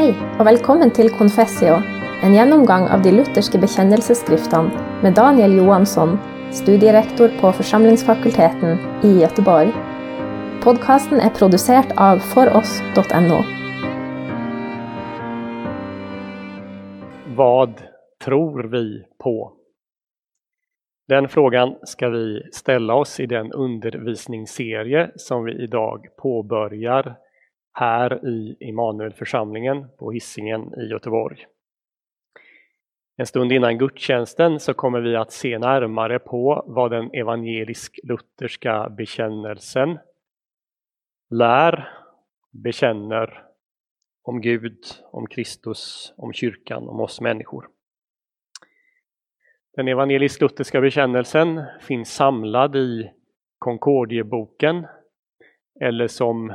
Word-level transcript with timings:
Hei, 0.00 0.14
og 0.40 0.46
velkommen 0.48 0.88
til 0.96 1.10
Confessio, 1.12 1.74
en 2.24 2.32
gjennomgang 2.32 2.86
av 2.88 3.02
de 3.04 3.10
lutherske 3.12 3.58
bekjennelsesskriftene 3.60 5.02
med 5.04 5.12
Daniel 5.18 5.58
Johansson, 5.58 6.14
studierektor 6.56 7.28
på 7.42 7.50
Forsamlingsfakulteten 7.58 8.80
i 9.04 9.10
Göteborg. 9.18 9.74
Podkasten 10.64 11.20
er 11.20 11.34
produsert 11.36 11.92
av 12.00 12.24
foross.no. 12.32 13.42
Vad 17.36 17.84
tror 18.24 18.72
vi 18.72 19.04
på? 19.20 19.52
Den 21.12 21.28
frågan 21.28 21.76
ska 21.82 22.08
vi 22.08 22.42
ställa 22.52 22.94
oss 22.94 23.20
i 23.20 23.26
den 23.26 23.52
undervisningsserie 23.52 25.10
som 25.16 25.44
vi 25.44 25.62
idag 25.62 26.06
påbörjar 26.22 27.16
här 27.72 28.26
i 28.28 28.56
Immanuelförsamlingen 28.60 29.86
på 29.98 30.12
Hisingen 30.12 30.74
i 30.80 30.86
Göteborg. 30.86 31.46
En 33.16 33.26
stund 33.26 33.52
innan 33.52 33.78
gudstjänsten 33.78 34.60
så 34.60 34.74
kommer 34.74 35.00
vi 35.00 35.16
att 35.16 35.32
se 35.32 35.58
närmare 35.58 36.18
på 36.18 36.64
vad 36.66 36.90
den 36.90 37.10
evangelisk-lutherska 37.10 38.88
bekännelsen 38.88 39.98
lär, 41.30 41.88
bekänner 42.50 43.44
om 44.22 44.40
Gud, 44.40 44.78
om 45.10 45.26
Kristus, 45.26 46.14
om 46.16 46.32
kyrkan, 46.32 46.88
om 46.88 47.00
oss 47.00 47.20
människor. 47.20 47.68
Den 49.76 49.88
evangelisk-lutherska 49.88 50.80
bekännelsen 50.80 51.64
finns 51.80 52.14
samlad 52.14 52.76
i 52.76 53.10
Concordieboken 53.58 54.86
eller 55.80 56.06
som 56.06 56.54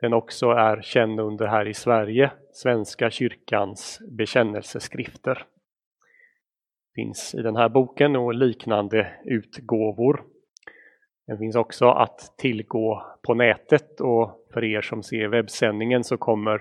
den 0.00 0.12
också 0.12 0.50
är 0.50 0.82
känd 0.82 1.20
under 1.20 1.46
här 1.46 1.68
i 1.68 1.74
Sverige, 1.74 2.30
Svenska 2.52 3.10
kyrkans 3.10 4.00
bekännelseskrifter. 4.10 5.46
Finns 6.94 7.34
i 7.34 7.42
den 7.42 7.56
här 7.56 7.68
boken 7.68 8.16
och 8.16 8.34
liknande 8.34 9.12
utgåvor. 9.24 10.24
Den 11.26 11.38
finns 11.38 11.56
också 11.56 11.88
att 11.88 12.34
tillgå 12.38 13.06
på 13.22 13.34
nätet 13.34 14.00
och 14.00 14.46
för 14.52 14.64
er 14.64 14.80
som 14.80 15.02
ser 15.02 15.28
webbsändningen 15.28 16.04
så 16.04 16.16
kommer 16.16 16.58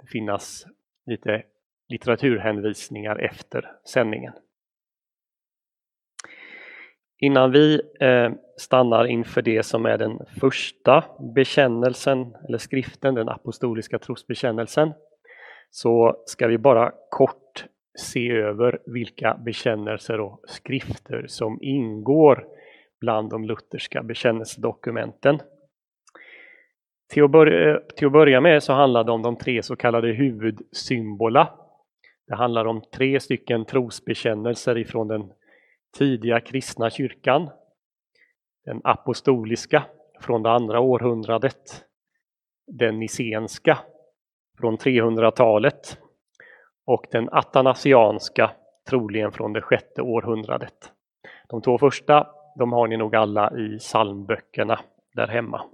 det 0.00 0.06
finnas 0.06 0.66
lite 1.06 1.42
litteraturhänvisningar 1.88 3.16
efter 3.16 3.72
sändningen. 3.84 4.32
Innan 7.20 7.50
vi 7.50 7.80
eh, 8.00 8.30
stannar 8.56 9.04
inför 9.04 9.42
det 9.42 9.62
som 9.62 9.86
är 9.86 9.98
den 9.98 10.18
första 10.40 11.04
bekännelsen 11.34 12.34
eller 12.48 12.58
skriften, 12.58 13.14
den 13.14 13.28
apostoliska 13.28 13.98
trosbekännelsen, 13.98 14.92
så 15.70 16.22
ska 16.26 16.46
vi 16.46 16.58
bara 16.58 16.92
kort 17.10 17.64
se 17.98 18.30
över 18.30 18.78
vilka 18.86 19.34
bekännelser 19.34 20.20
och 20.20 20.40
skrifter 20.48 21.24
som 21.28 21.58
ingår 21.62 22.46
bland 23.00 23.30
de 23.30 23.44
lutherska 23.44 24.02
bekännelsedokumenten. 24.02 25.38
Till 27.12 27.24
att, 27.24 27.30
börja, 27.30 27.80
till 27.96 28.06
att 28.06 28.12
börja 28.12 28.40
med 28.40 28.62
så 28.62 28.72
handlar 28.72 29.04
det 29.04 29.12
om 29.12 29.22
de 29.22 29.36
tre 29.36 29.62
så 29.62 29.76
kallade 29.76 30.08
huvudsymbola. 30.08 31.54
Det 32.26 32.34
handlar 32.34 32.64
om 32.64 32.82
tre 32.96 33.20
stycken 33.20 33.64
trosbekännelser 33.64 34.78
ifrån 34.78 35.08
den 35.08 35.32
tidiga 35.96 36.40
kristna 36.40 36.90
kyrkan, 36.90 37.50
den 38.64 38.80
apostoliska 38.84 39.84
från 40.20 40.42
det 40.42 40.50
andra 40.50 40.80
århundradet, 40.80 41.84
den 42.66 42.98
nicenska 42.98 43.78
från 44.58 44.76
300-talet 44.76 45.98
och 46.86 47.06
den 47.10 47.28
atanasianska 47.32 48.50
troligen 48.88 49.32
från 49.32 49.52
det 49.52 49.62
sjätte 49.62 50.02
århundradet. 50.02 50.92
De 51.48 51.62
två 51.62 51.78
första 51.78 52.26
de 52.58 52.72
har 52.72 52.88
ni 52.88 52.96
nog 52.96 53.16
alla 53.16 53.58
i 53.58 53.78
psalmböckerna 53.78 54.80
där 55.14 55.26
hemma. 55.26 55.64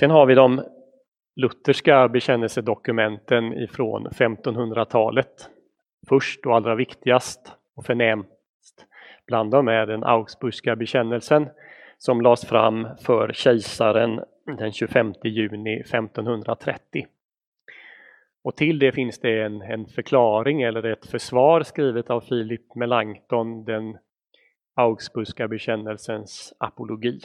Sen 0.00 0.10
har 0.10 0.26
vi 0.26 0.34
de 0.34 0.64
lutherska 1.36 2.08
bekännelsedokumenten 2.08 3.52
ifrån 3.52 4.08
1500-talet 4.08 5.50
Först 6.08 6.46
och 6.46 6.56
allra 6.56 6.74
viktigast 6.74 7.52
och 7.76 7.86
förnämst 7.86 8.86
bland 9.26 9.50
dem 9.50 9.68
är 9.68 9.86
den 9.86 10.04
Augsburgska 10.04 10.76
bekännelsen 10.76 11.48
som 11.98 12.20
lades 12.20 12.44
fram 12.44 12.88
för 13.00 13.32
kejsaren 13.32 14.20
den 14.58 14.72
25 14.72 15.14
juni 15.24 15.80
1530. 15.80 17.06
Och 18.42 18.56
till 18.56 18.78
det 18.78 18.92
finns 18.92 19.20
det 19.20 19.42
en, 19.42 19.62
en 19.62 19.86
förklaring 19.86 20.62
eller 20.62 20.82
ett 20.82 21.06
försvar 21.06 21.62
skrivet 21.62 22.10
av 22.10 22.20
Filip 22.20 22.74
Melanchthon, 22.74 23.64
den 23.64 23.98
Augsburgska 24.74 25.48
bekännelsens 25.48 26.54
apologi. 26.58 27.20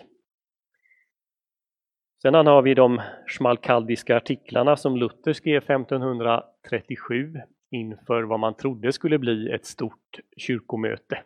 Sedan 2.22 2.48
har 2.48 2.62
vi 2.62 2.74
de 2.74 3.02
schmalkaldiska 3.28 4.18
artiklarna 4.18 4.76
som 4.76 4.98
Luther 4.98 5.34
skrev 5.34 5.58
1537 5.58 7.42
inför 7.74 8.24
vad 8.24 8.40
man 8.40 8.54
trodde 8.54 8.92
skulle 8.92 9.20
bli 9.20 9.52
ett 9.52 9.66
stort 9.66 10.20
kyrkomöte. 10.38 11.24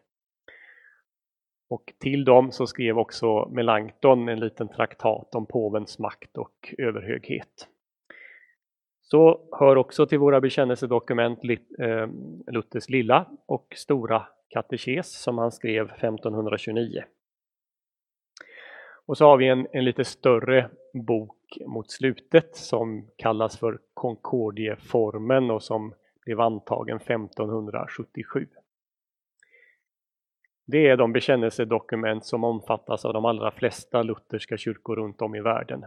Och 1.69 1.93
till 1.99 2.25
dem 2.25 2.51
så 2.51 2.67
skrev 2.67 2.97
också 2.97 3.49
Melanchthon 3.49 4.29
en 4.29 4.39
liten 4.39 4.67
traktat 4.67 5.35
om 5.35 5.45
påvens 5.45 5.99
makt 5.99 6.37
och 6.37 6.73
överhöghet. 6.77 7.67
Så 9.01 9.49
hör 9.51 9.75
också 9.75 10.05
till 10.05 10.19
våra 10.19 10.41
bekännelsedokument 10.41 11.39
eh, 11.43 12.07
Luthers 12.47 12.89
lilla 12.89 13.25
och 13.45 13.73
stora 13.75 14.27
katekes 14.49 15.21
som 15.21 15.37
han 15.37 15.51
skrev 15.51 15.85
1529. 15.85 17.03
Och 19.05 19.17
så 19.17 19.25
har 19.25 19.37
vi 19.37 19.47
en, 19.47 19.67
en 19.71 19.85
lite 19.85 20.05
större 20.05 20.69
bok 20.93 21.57
mot 21.65 21.91
slutet 21.91 22.55
som 22.55 23.07
kallas 23.15 23.59
för 23.59 23.79
Concordieformen 23.93 25.51
och 25.51 25.63
som 25.63 25.93
blev 26.27 26.41
antagen 26.41 26.97
1577. 26.97 28.47
Det 30.65 30.87
är 30.87 30.97
de 30.97 31.13
bekännelsedokument 31.13 32.25
som 32.25 32.43
omfattas 32.43 33.05
av 33.05 33.13
de 33.13 33.25
allra 33.25 33.51
flesta 33.51 34.03
lutherska 34.03 34.57
kyrkor 34.57 34.95
runt 34.95 35.21
om 35.21 35.35
i 35.35 35.41
världen. 35.41 35.85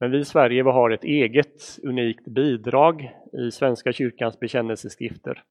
Men 0.00 0.10
vi 0.10 0.18
i 0.18 0.24
Sverige 0.24 0.62
har 0.62 0.90
ett 0.90 1.04
eget 1.04 1.78
unikt 1.82 2.24
bidrag 2.24 3.16
i 3.32 3.50
Svenska 3.50 3.92
kyrkans 3.92 4.40
bekännelseskrifter, 4.40 5.44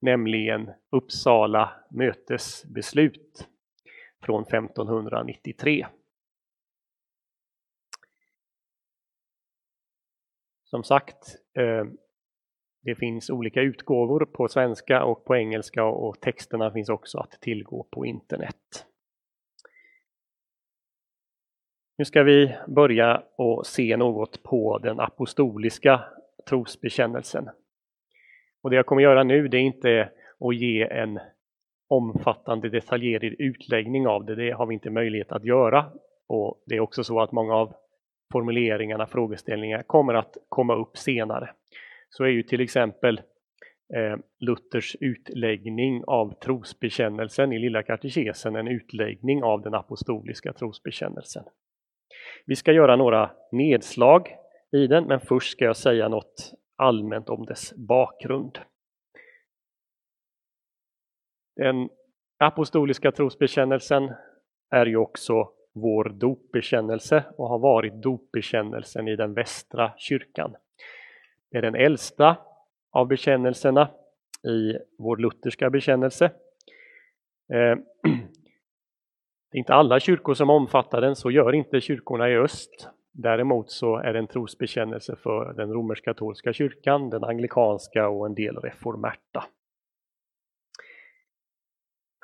nämligen 0.00 0.70
Uppsala 0.90 1.72
mötesbeslut 1.90 3.48
från 4.22 4.42
1593. 4.42 5.86
Som 10.64 10.84
sagt, 10.84 11.36
eh, 11.54 11.84
det 12.84 12.94
finns 12.94 13.30
olika 13.30 13.60
utgåvor 13.60 14.24
på 14.24 14.48
svenska 14.48 15.04
och 15.04 15.24
på 15.24 15.36
engelska 15.36 15.84
och 15.84 16.20
texterna 16.20 16.70
finns 16.70 16.88
också 16.88 17.18
att 17.18 17.30
tillgå 17.40 17.86
på 17.90 18.06
internet. 18.06 18.86
Nu 21.98 22.04
ska 22.04 22.22
vi 22.22 22.54
börja 22.66 23.22
och 23.36 23.66
se 23.66 23.96
något 23.96 24.42
på 24.42 24.78
den 24.78 25.00
apostoliska 25.00 26.04
trosbekännelsen. 26.48 27.48
Och 28.62 28.70
det 28.70 28.76
jag 28.76 28.86
kommer 28.86 29.02
göra 29.02 29.22
nu 29.22 29.48
det 29.48 29.56
är 29.56 29.62
inte 29.62 30.10
att 30.40 30.56
ge 30.56 30.82
en 30.82 31.20
omfattande 31.88 32.68
detaljerad 32.68 33.24
utläggning 33.24 34.06
av 34.06 34.24
det, 34.24 34.34
det 34.34 34.50
har 34.50 34.66
vi 34.66 34.74
inte 34.74 34.90
möjlighet 34.90 35.32
att 35.32 35.44
göra. 35.44 35.92
Och 36.26 36.62
Det 36.66 36.76
är 36.76 36.80
också 36.80 37.04
så 37.04 37.20
att 37.20 37.32
många 37.32 37.54
av 37.54 37.74
formuleringarna, 38.32 39.06
frågeställningarna 39.06 39.82
kommer 39.82 40.14
att 40.14 40.36
komma 40.48 40.74
upp 40.74 40.96
senare 40.96 41.54
så 42.12 42.24
är 42.24 42.28
ju 42.28 42.42
till 42.42 42.60
exempel 42.60 43.18
eh, 43.94 44.16
Luthers 44.40 44.96
utläggning 45.00 46.04
av 46.06 46.34
trosbekännelsen 46.40 47.52
i 47.52 47.58
Lilla 47.58 47.82
katekesen 47.82 48.56
en 48.56 48.68
utläggning 48.68 49.42
av 49.42 49.62
den 49.62 49.74
apostoliska 49.74 50.52
trosbekännelsen. 50.52 51.44
Vi 52.46 52.56
ska 52.56 52.72
göra 52.72 52.96
några 52.96 53.30
nedslag 53.52 54.28
i 54.72 54.86
den, 54.86 55.04
men 55.04 55.20
först 55.20 55.52
ska 55.52 55.64
jag 55.64 55.76
säga 55.76 56.08
något 56.08 56.52
allmänt 56.76 57.28
om 57.28 57.46
dess 57.46 57.74
bakgrund. 57.76 58.58
Den 61.56 61.88
apostoliska 62.38 63.12
trosbekännelsen 63.12 64.12
är 64.70 64.86
ju 64.86 64.96
också 64.96 65.52
vår 65.74 66.04
dopbekännelse 66.04 67.24
och 67.36 67.48
har 67.48 67.58
varit 67.58 68.02
dopbekännelsen 68.02 69.08
i 69.08 69.16
den 69.16 69.34
västra 69.34 69.92
kyrkan. 69.96 70.56
Det 71.52 71.58
är 71.58 71.62
den 71.62 71.74
äldsta 71.74 72.36
av 72.92 73.08
bekännelserna 73.08 73.90
i 74.48 74.78
vår 74.98 75.16
lutherska 75.16 75.70
bekännelse. 75.70 76.24
Eh, 77.52 77.76
det 79.50 79.56
är 79.56 79.58
inte 79.58 79.74
alla 79.74 80.00
kyrkor 80.00 80.34
som 80.34 80.50
omfattar 80.50 81.00
den, 81.00 81.16
så 81.16 81.30
gör 81.30 81.52
inte 81.52 81.80
kyrkorna 81.80 82.30
i 82.30 82.36
öst. 82.36 82.88
Däremot 83.12 83.70
så 83.70 83.96
är 83.96 84.12
det 84.12 84.18
en 84.18 84.26
trosbekännelse 84.26 85.16
för 85.16 85.52
den 85.52 85.72
romersk-katolska 85.72 86.52
kyrkan, 86.52 87.10
den 87.10 87.24
anglikanska 87.24 88.08
och 88.08 88.26
en 88.26 88.34
del 88.34 88.56
reformerta. 88.56 89.44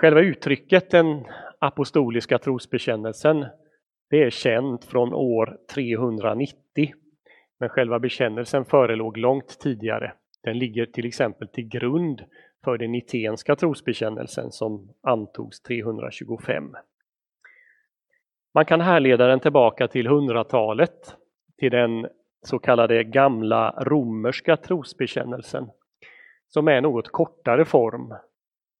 Själva 0.00 0.20
uttrycket 0.20 0.90
den 0.90 1.24
apostoliska 1.58 2.38
trosbekännelsen 2.38 3.46
det 4.10 4.22
är 4.22 4.30
känt 4.30 4.84
från 4.84 5.14
år 5.14 5.58
390 5.74 6.94
men 7.60 7.68
själva 7.68 7.98
bekännelsen 7.98 8.64
förelåg 8.64 9.16
långt 9.16 9.58
tidigare. 9.60 10.12
Den 10.42 10.58
ligger 10.58 10.86
till 10.86 11.06
exempel 11.06 11.48
till 11.48 11.68
grund 11.68 12.24
för 12.64 12.78
den 12.78 12.92
nitenska 12.92 13.56
trosbekännelsen 13.56 14.52
som 14.52 14.94
antogs 15.02 15.60
325. 15.60 16.74
Man 18.54 18.64
kan 18.64 18.80
härleda 18.80 19.26
den 19.26 19.40
tillbaka 19.40 19.88
till 19.88 20.08
100-talet 20.08 21.16
till 21.58 21.70
den 21.70 22.06
så 22.42 22.58
kallade 22.58 23.04
gamla 23.04 23.70
romerska 23.70 24.56
trosbekännelsen, 24.56 25.70
som 26.48 26.68
är 26.68 26.72
en 26.72 26.82
något 26.82 27.08
kortare 27.08 27.64
form 27.64 28.14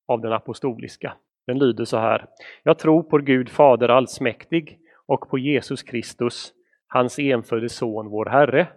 av 0.09 0.21
den 0.21 0.33
apostoliska. 0.33 1.13
Den 1.47 1.59
lyder 1.59 1.85
så 1.85 1.97
här. 1.97 2.27
Jag 2.63 2.79
tror 2.79 3.03
på 3.03 3.19
Gud 3.19 3.49
Fader 3.49 3.89
allsmäktig 3.89 4.79
och 5.07 5.31
på 5.31 5.39
Jesus 5.39 5.83
Kristus, 5.83 6.53
hans 6.89 7.19
enfödde 7.19 7.69
Son, 7.69 8.09
vår 8.09 8.27
Herre, 8.27 8.69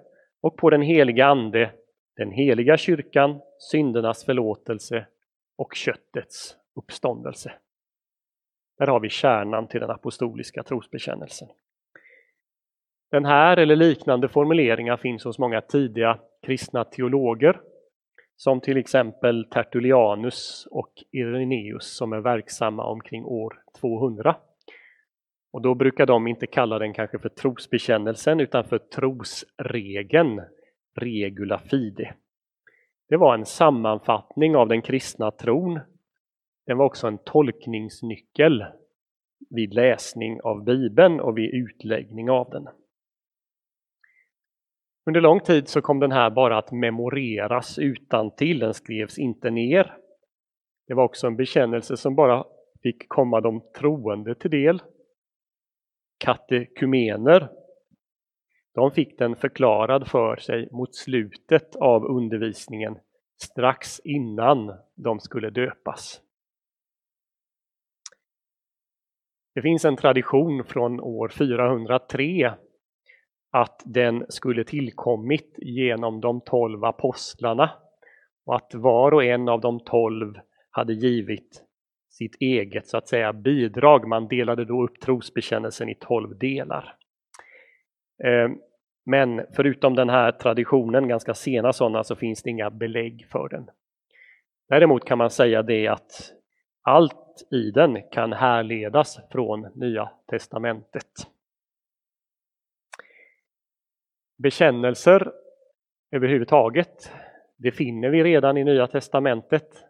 och 0.42 0.58
på 0.58 0.70
den 0.70 0.82
heliga 0.82 1.26
Ande, 1.26 1.72
den 2.16 2.32
heliga 2.32 2.78
kyrkan, 2.78 3.40
syndernas 3.72 4.26
förlåtelse 4.26 5.06
och 5.58 5.76
köttets 5.76 6.56
uppståndelse. 6.76 7.52
Där 8.78 8.88
har 8.88 9.00
vi 9.00 9.10
kärnan 9.10 9.68
till 9.68 9.80
den 9.80 9.90
apostoliska 9.90 10.64
trosbekännelsen. 10.64 11.48
Den 13.12 13.26
här 13.26 13.58
eller 13.58 13.76
liknande 13.76 14.30
formuleringar 14.30 14.98
finns 14.98 15.24
hos 15.24 15.40
många 15.40 15.62
tidiga 15.62 16.20
kristna 16.42 16.84
teologer 16.84 17.62
som 18.36 18.62
till 18.62 18.78
exempel 18.78 19.46
Tertullianus 19.46 20.68
och 20.72 20.94
Irenaeus 21.12 21.98
som 21.98 22.14
är 22.14 22.20
verksamma 22.20 22.84
omkring 22.84 23.26
år 23.26 23.62
200. 23.80 24.36
Och 25.52 25.62
då 25.62 25.76
brukar 25.76 26.06
de 26.06 26.28
inte 26.28 26.48
kalla 26.48 26.80
den 26.80 26.94
kanske 26.94 27.20
för 27.20 27.30
trosbekännelsen 27.30 28.40
utan 28.40 28.64
för 28.64 28.78
trosregeln, 28.78 30.42
regula 30.96 31.60
fide. 31.60 32.14
Det 33.10 33.18
var 33.18 33.34
en 33.34 33.46
sammanfattning 33.46 34.56
av 34.56 34.68
den 34.68 34.82
kristna 34.82 35.32
tron. 35.32 35.80
Den 36.66 36.78
var 36.78 36.86
också 36.86 37.08
en 37.08 37.18
tolkningsnyckel 37.18 38.66
vid 39.50 39.74
läsning 39.74 40.42
av 40.42 40.64
Bibeln 40.64 41.20
och 41.20 41.38
vid 41.38 41.54
utläggning 41.54 42.30
av 42.30 42.50
den. 42.50 42.68
Under 45.06 45.22
lång 45.22 45.40
tid 45.40 45.68
så 45.68 45.82
kom 45.82 46.00
den 46.00 46.12
här 46.12 46.30
bara 46.30 46.58
att 46.58 46.72
memoreras 46.72 47.80
utan 47.80 48.36
till. 48.36 48.60
den 48.60 48.74
skrevs 48.74 49.20
inte 49.20 49.50
ner. 49.50 49.98
Det 50.88 50.94
var 50.94 51.04
också 51.04 51.28
en 51.28 51.36
bekännelse 51.36 51.98
som 51.98 52.16
bara 52.16 52.44
fick 52.84 53.10
komma 53.10 53.42
de 53.42 53.62
troende 53.80 54.36
till 54.36 54.52
del. 54.52 54.82
Katekumener, 56.22 57.50
de 58.74 58.92
fick 58.92 59.18
den 59.18 59.36
förklarad 59.36 60.08
för 60.08 60.36
sig 60.36 60.70
mot 60.72 60.96
slutet 60.96 61.76
av 61.76 62.06
undervisningen 62.06 62.98
strax 63.42 64.00
innan 64.00 64.74
de 64.96 65.20
skulle 65.20 65.50
döpas. 65.50 66.22
Det 69.56 69.62
finns 69.62 69.86
en 69.86 69.98
tradition 69.98 70.64
från 70.64 71.00
år 71.00 71.30
403 71.30 72.54
att 73.52 73.82
den 73.86 74.26
skulle 74.30 74.64
tillkommit 74.64 75.56
genom 75.58 76.22
de 76.22 76.42
tolv 76.42 76.86
apostlarna 76.86 77.72
och 78.46 78.56
att 78.56 78.74
var 78.74 79.12
och 79.12 79.24
en 79.24 79.50
av 79.50 79.62
de 79.62 79.80
tolv 79.80 80.36
hade 80.70 80.94
givit 80.94 81.64
sitt 82.12 82.36
eget 82.40 82.88
så 82.88 82.98
att 82.98 83.08
säga 83.08 83.34
bidrag. 83.34 84.08
Man 84.08 84.28
delade 84.28 84.66
då 84.66 84.84
upp 84.84 85.00
trosbekännelsen 85.00 85.90
i 85.90 85.96
tolv 85.96 86.38
delar. 86.38 86.96
Eh, 88.24 88.50
men 89.06 89.46
förutom 89.56 89.96
den 89.96 90.10
här 90.10 90.32
traditionen, 90.32 91.08
ganska 91.08 91.34
sena 91.34 91.74
sådana, 91.74 92.04
så 92.04 92.16
finns 92.16 92.44
det 92.44 92.50
inga 92.50 92.70
belägg 92.70 93.28
för 93.32 93.50
den. 93.50 93.70
Däremot 94.70 95.06
kan 95.06 95.18
man 95.18 95.30
säga 95.30 95.62
det 95.62 95.88
att 95.88 96.34
allt 96.82 97.48
i 97.52 97.72
den 97.72 98.10
kan 98.12 98.34
härledas 98.34 99.20
från 99.32 99.68
Nya 99.76 100.12
testamentet. 100.28 101.12
Bekännelser 104.38 105.32
överhuvudtaget, 106.12 107.12
det 107.58 107.72
finner 107.72 108.10
vi 108.10 108.24
redan 108.24 108.58
i 108.58 108.64
Nya 108.64 108.88
testamentet, 108.88 109.86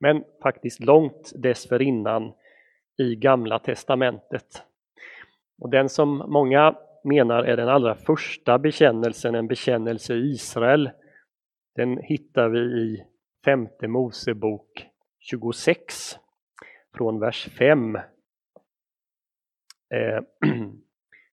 men 0.00 0.24
faktiskt 0.42 0.80
långt 0.80 1.32
dessförinnan 1.34 2.32
i 2.98 3.16
Gamla 3.16 3.58
testamentet. 3.58 4.62
Och 5.58 5.70
den 5.70 5.88
som 5.88 6.16
många 6.16 6.76
menar 7.04 7.42
är 7.44 7.56
den 7.56 7.68
allra 7.68 7.94
första 7.94 8.58
bekännelsen, 8.58 9.34
en 9.34 9.48
bekännelse 9.48 10.14
i 10.14 10.30
Israel, 10.30 10.90
den 11.74 11.98
hittar 11.98 12.48
vi 12.48 12.58
i 12.58 13.04
femte 13.44 13.88
Mosebok 13.88 14.86
26 15.18 16.18
från 16.94 17.20
vers 17.20 17.48
5. 17.58 17.96
Eh, 17.96 18.02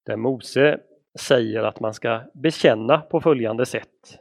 där 0.06 0.15
Mose 0.15 0.79
säger 1.19 1.63
att 1.63 1.79
man 1.79 1.94
ska 1.94 2.21
bekänna 2.33 2.97
på 2.97 3.21
följande 3.21 3.65
sätt. 3.65 4.19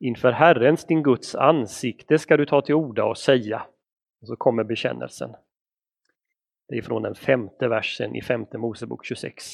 Inför 0.00 0.32
Herrens, 0.32 0.84
din 0.84 1.02
Guds 1.02 1.34
ansikte 1.34 2.18
ska 2.18 2.36
du 2.36 2.46
ta 2.46 2.62
till 2.62 2.74
orda 2.74 3.04
och 3.04 3.18
säga. 3.18 3.62
Och 4.20 4.26
så 4.26 4.36
kommer 4.36 4.64
bekännelsen. 4.64 5.30
Det 6.68 6.78
är 6.78 6.82
från 6.82 7.02
den 7.02 7.14
femte 7.14 7.68
versen 7.68 8.16
i 8.16 8.22
femte 8.22 8.58
Mosebok 8.58 9.04
26. 9.06 9.44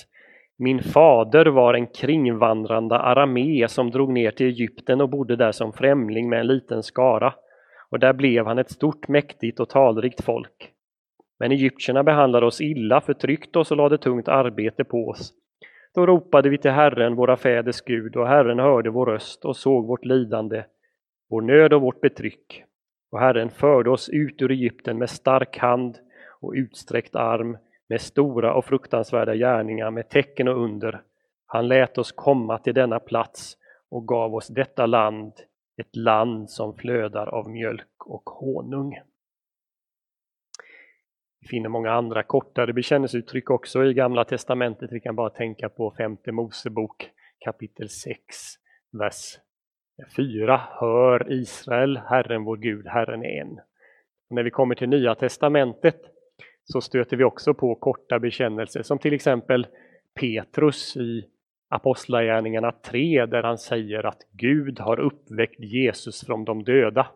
Min 0.56 0.82
fader 0.82 1.46
var 1.46 1.74
en 1.74 1.86
kringvandrande 1.86 2.98
aramé 2.98 3.68
som 3.68 3.90
drog 3.90 4.12
ner 4.12 4.30
till 4.30 4.46
Egypten 4.46 5.00
och 5.00 5.08
bodde 5.08 5.36
där 5.36 5.52
som 5.52 5.72
främling 5.72 6.28
med 6.28 6.40
en 6.40 6.46
liten 6.46 6.82
skara. 6.82 7.34
Och 7.90 7.98
där 7.98 8.12
blev 8.12 8.46
han 8.46 8.58
ett 8.58 8.70
stort, 8.70 9.08
mäktigt 9.08 9.60
och 9.60 9.68
talrikt 9.68 10.24
folk. 10.24 10.72
Men 11.38 11.52
egyptierna 11.52 12.02
behandlade 12.02 12.46
oss 12.46 12.60
illa, 12.60 13.00
förtryckte 13.00 13.58
oss 13.58 13.70
och 13.70 13.76
lade 13.76 13.98
tungt 13.98 14.28
arbete 14.28 14.84
på 14.84 15.08
oss. 15.08 15.32
Då 15.96 16.06
ropade 16.06 16.48
vi 16.48 16.58
till 16.58 16.70
Herren, 16.70 17.14
våra 17.14 17.36
fäders 17.36 17.80
Gud, 17.80 18.16
och 18.16 18.28
Herren 18.28 18.58
hörde 18.58 18.90
vår 18.90 19.06
röst 19.06 19.44
och 19.44 19.56
såg 19.56 19.86
vårt 19.86 20.04
lidande, 20.04 20.64
vår 21.30 21.40
nöd 21.40 21.72
och 21.72 21.80
vårt 21.80 22.00
betryck. 22.00 22.64
Och 23.10 23.20
Herren 23.20 23.50
förde 23.50 23.90
oss 23.90 24.08
ut 24.08 24.42
ur 24.42 24.50
Egypten 24.50 24.98
med 24.98 25.10
stark 25.10 25.58
hand 25.58 25.98
och 26.40 26.52
utsträckt 26.56 27.16
arm, 27.16 27.58
med 27.88 28.00
stora 28.00 28.54
och 28.54 28.64
fruktansvärda 28.64 29.34
gärningar, 29.34 29.90
med 29.90 30.08
tecken 30.08 30.48
och 30.48 30.64
under. 30.64 31.02
Han 31.46 31.68
lät 31.68 31.98
oss 31.98 32.12
komma 32.12 32.58
till 32.58 32.74
denna 32.74 32.98
plats 32.98 33.56
och 33.90 34.08
gav 34.08 34.34
oss 34.34 34.48
detta 34.48 34.86
land, 34.86 35.32
ett 35.76 35.96
land 35.96 36.50
som 36.50 36.74
flödar 36.74 37.26
av 37.26 37.50
mjölk 37.50 38.06
och 38.06 38.30
honung. 38.30 38.98
Vi 41.46 41.50
finner 41.50 41.68
många 41.68 41.92
andra 41.92 42.22
kortare 42.22 42.72
bekännelseuttryck 42.72 43.50
också 43.50 43.84
i 43.84 43.94
Gamla 43.94 44.24
Testamentet. 44.24 44.92
Vi 44.92 45.00
kan 45.00 45.16
bara 45.16 45.30
tänka 45.30 45.68
på 45.68 45.90
femte 45.90 46.32
Mosebok 46.32 47.10
kapitel 47.44 47.88
6, 47.88 48.18
vers 48.92 49.38
4. 50.16 50.60
Hör 50.80 51.32
Israel, 51.32 51.96
Herren 51.96 52.44
vår 52.44 52.56
Gud, 52.56 52.86
Herren 52.86 53.22
är 53.22 53.40
en. 53.40 53.58
Och 54.28 54.36
när 54.36 54.42
vi 54.42 54.50
kommer 54.50 54.74
till 54.74 54.88
Nya 54.88 55.14
Testamentet 55.14 56.00
så 56.64 56.80
stöter 56.80 57.16
vi 57.16 57.24
också 57.24 57.54
på 57.54 57.74
korta 57.74 58.18
bekännelser 58.18 58.82
som 58.82 58.98
till 58.98 59.14
exempel 59.14 59.66
Petrus 60.20 60.96
i 60.96 61.24
Apostlagärningarna 61.68 62.72
3 62.72 63.26
där 63.26 63.42
han 63.42 63.58
säger 63.58 64.06
att 64.06 64.20
Gud 64.32 64.80
har 64.80 65.00
uppväckt 65.00 65.60
Jesus 65.60 66.26
från 66.26 66.44
de 66.44 66.64
döda. 66.64 67.06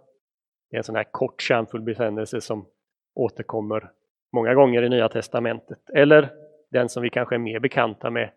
Det 0.70 0.76
är 0.76 0.78
en 0.78 0.84
sån 0.84 0.96
här 0.96 1.08
kort 1.10 1.42
kärnfull 1.42 1.82
bekännelse 1.82 2.40
som 2.40 2.66
återkommer 3.14 3.90
många 4.32 4.54
gånger 4.54 4.82
i 4.82 4.88
Nya 4.88 5.08
Testamentet. 5.08 5.90
Eller 5.94 6.30
den 6.70 6.88
som 6.88 7.02
vi 7.02 7.10
kanske 7.10 7.34
är 7.34 7.38
mer 7.38 7.60
bekanta 7.60 8.10
med, 8.10 8.30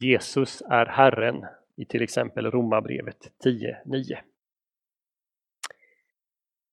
Jesus 0.00 0.62
är 0.70 0.86
Herren 0.86 1.44
i 1.76 1.84
till 1.84 2.02
exempel 2.02 2.50
Romarbrevet 2.50 3.16
10.9. 3.44 4.16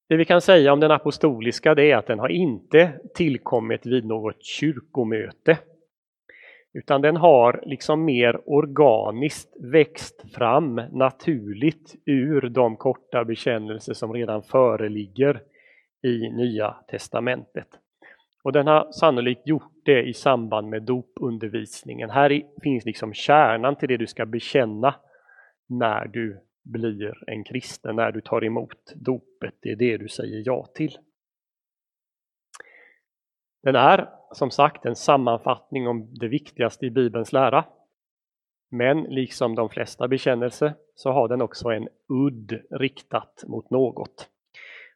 Det 0.09 0.17
vi 0.17 0.25
kan 0.25 0.41
säga 0.41 0.73
om 0.73 0.79
den 0.79 0.91
apostoliska 0.91 1.75
det 1.75 1.91
är 1.91 1.97
att 1.97 2.07
den 2.07 2.19
har 2.19 2.29
inte 2.29 2.99
tillkommit 3.13 3.85
vid 3.85 4.05
något 4.05 4.43
kyrkomöte. 4.43 5.57
Utan 6.73 7.01
den 7.01 7.17
har 7.17 7.63
liksom 7.65 8.05
mer 8.05 8.49
organiskt 8.49 9.55
växt 9.59 10.33
fram 10.35 10.75
naturligt 10.75 11.95
ur 12.05 12.41
de 12.41 12.75
korta 12.75 13.25
bekännelser 13.25 13.93
som 13.93 14.13
redan 14.13 14.43
föreligger 14.43 15.41
i 16.03 16.29
Nya 16.29 16.75
testamentet. 16.87 17.67
Och 18.43 18.51
den 18.51 18.67
har 18.67 18.91
sannolikt 18.91 19.47
gjort 19.47 19.81
det 19.85 20.03
i 20.03 20.13
samband 20.13 20.69
med 20.69 20.83
dopundervisningen. 20.83 22.09
Här 22.09 22.41
finns 22.63 22.85
liksom 22.85 23.13
kärnan 23.13 23.75
till 23.75 23.87
det 23.87 23.97
du 23.97 24.07
ska 24.07 24.25
bekänna 24.25 24.95
när 25.69 26.07
du 26.07 26.41
blir 26.63 27.29
en 27.29 27.43
kristen, 27.43 27.95
när 27.95 28.11
du 28.11 28.21
tar 28.21 28.43
emot 28.43 28.93
dopet. 28.95 29.53
Det 29.61 29.69
är 29.69 29.75
det 29.75 29.97
du 29.97 30.07
säger 30.07 30.43
ja 30.45 30.65
till. 30.75 30.97
Den 33.63 33.75
är 33.75 34.09
som 34.31 34.51
sagt 34.51 34.85
en 34.85 34.95
sammanfattning 34.95 35.87
om 35.87 36.13
det 36.13 36.27
viktigaste 36.27 36.85
i 36.85 36.91
Bibelns 36.91 37.33
lära. 37.33 37.65
Men 38.71 39.03
liksom 39.03 39.55
de 39.55 39.69
flesta 39.69 40.07
bekännelser 40.07 40.73
så 40.95 41.11
har 41.11 41.27
den 41.27 41.41
också 41.41 41.69
en 41.69 41.87
udd 42.09 42.61
riktat 42.71 43.43
mot 43.47 43.69
något. 43.69 44.29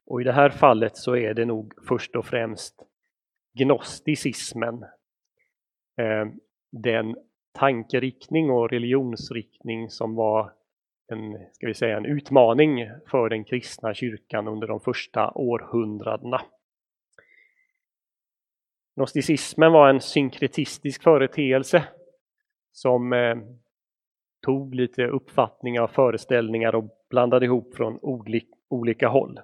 Och 0.06 0.22
i 0.22 0.24
det 0.24 0.32
här 0.32 0.50
fallet 0.50 0.98
så 0.98 1.16
är 1.16 1.34
det 1.34 1.46
nog 1.46 1.74
först 1.88 2.16
och 2.16 2.25
främst 2.25 2.84
gnosticismen. 3.58 4.84
Eh, 5.98 6.26
den 6.72 7.16
tankeriktning 7.54 8.50
och 8.50 8.70
religionsriktning 8.70 9.90
som 9.90 10.16
var 10.16 10.54
en, 11.08 11.38
ska 11.52 11.68
vi 11.68 11.74
säga, 11.74 11.98
en 11.98 12.06
utmaning 12.06 12.90
för 13.08 13.30
den 13.30 13.44
kristna 13.44 13.94
kyrkan 13.94 14.48
under 14.48 14.68
de 14.68 14.80
första 14.80 15.32
århundradena. 15.32 16.42
Gnosticismen 18.96 19.72
var 19.72 19.90
en 19.90 20.02
synkretistisk 20.02 21.04
företeelse 21.04 21.84
som 22.72 23.14
eh, 23.14 23.38
tog 24.46 24.76
lite 24.76 25.08
uppfattningar 25.08 25.82
och 25.82 25.92
föreställningar 25.92 26.76
och 26.76 26.90
blandade 27.10 27.46
ihop 27.46 27.76
från 27.76 28.00
olika 28.70 29.08
håll. 29.08 29.40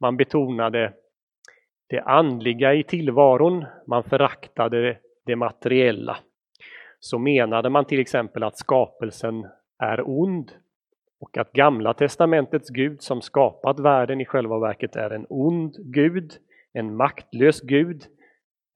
Man 0.00 0.16
betonade 0.16 0.94
det 1.88 2.00
andliga 2.00 2.74
i 2.74 2.82
tillvaron, 2.82 3.64
man 3.86 4.02
föraktade 4.02 4.98
det 5.26 5.36
materiella. 5.36 6.16
Så 7.00 7.18
menade 7.18 7.70
man 7.70 7.84
till 7.84 8.00
exempel 8.00 8.42
att 8.42 8.58
skapelsen 8.58 9.46
är 9.78 10.08
ond 10.08 10.52
och 11.20 11.38
att 11.38 11.52
Gamla 11.52 11.94
testamentets 11.94 12.68
Gud 12.68 13.02
som 13.02 13.22
skapat 13.22 13.80
världen 13.80 14.20
i 14.20 14.24
själva 14.24 14.58
verket 14.58 14.96
är 14.96 15.10
en 15.10 15.26
ond 15.28 15.76
Gud, 15.78 16.32
en 16.72 16.96
maktlös 16.96 17.60
Gud. 17.60 18.04